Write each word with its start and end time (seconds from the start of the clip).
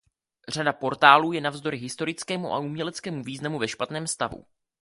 Řada 0.49 0.73
portálů 0.73 1.31
je 1.31 1.41
navzdory 1.41 1.77
historickému 1.77 2.53
a 2.53 2.59
uměleckému 2.59 3.23
významu 3.23 3.59
ve 3.59 3.67
špatném 3.67 4.07
stavu. 4.07 4.45